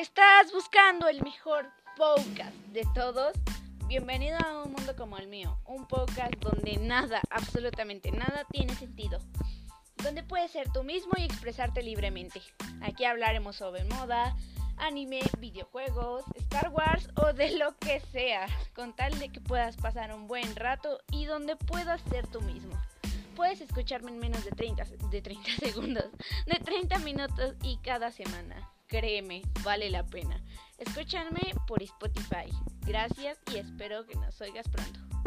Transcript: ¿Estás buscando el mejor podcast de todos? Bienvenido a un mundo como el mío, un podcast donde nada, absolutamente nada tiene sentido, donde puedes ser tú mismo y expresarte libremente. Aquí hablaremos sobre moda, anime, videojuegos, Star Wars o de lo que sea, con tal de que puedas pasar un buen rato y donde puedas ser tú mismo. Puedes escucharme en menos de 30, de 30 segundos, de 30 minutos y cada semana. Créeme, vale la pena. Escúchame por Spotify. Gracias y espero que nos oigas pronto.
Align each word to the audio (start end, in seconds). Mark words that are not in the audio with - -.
¿Estás 0.00 0.50
buscando 0.54 1.08
el 1.08 1.22
mejor 1.22 1.70
podcast 1.94 2.54
de 2.72 2.86
todos? 2.94 3.34
Bienvenido 3.86 4.38
a 4.38 4.62
un 4.62 4.72
mundo 4.72 4.96
como 4.96 5.18
el 5.18 5.26
mío, 5.28 5.58
un 5.66 5.86
podcast 5.86 6.32
donde 6.36 6.78
nada, 6.78 7.20
absolutamente 7.28 8.10
nada 8.10 8.46
tiene 8.50 8.74
sentido, 8.76 9.18
donde 10.02 10.22
puedes 10.22 10.52
ser 10.52 10.72
tú 10.72 10.84
mismo 10.84 11.12
y 11.18 11.24
expresarte 11.24 11.82
libremente. 11.82 12.40
Aquí 12.80 13.04
hablaremos 13.04 13.56
sobre 13.56 13.84
moda, 13.84 14.34
anime, 14.78 15.20
videojuegos, 15.38 16.24
Star 16.34 16.70
Wars 16.70 17.10
o 17.16 17.34
de 17.34 17.58
lo 17.58 17.76
que 17.76 18.00
sea, 18.00 18.46
con 18.74 18.96
tal 18.96 19.18
de 19.18 19.28
que 19.28 19.42
puedas 19.42 19.76
pasar 19.76 20.14
un 20.14 20.26
buen 20.26 20.56
rato 20.56 20.98
y 21.12 21.26
donde 21.26 21.56
puedas 21.56 22.00
ser 22.08 22.26
tú 22.26 22.40
mismo. 22.40 22.72
Puedes 23.40 23.62
escucharme 23.62 24.10
en 24.10 24.18
menos 24.18 24.44
de 24.44 24.50
30, 24.50 24.84
de 25.10 25.22
30 25.22 25.50
segundos, 25.60 26.04
de 26.44 26.58
30 26.62 26.98
minutos 26.98 27.54
y 27.62 27.78
cada 27.78 28.10
semana. 28.10 28.70
Créeme, 28.86 29.40
vale 29.64 29.88
la 29.88 30.04
pena. 30.04 30.44
Escúchame 30.76 31.54
por 31.66 31.82
Spotify. 31.82 32.52
Gracias 32.86 33.38
y 33.50 33.56
espero 33.56 34.04
que 34.06 34.16
nos 34.16 34.38
oigas 34.42 34.68
pronto. 34.68 35.19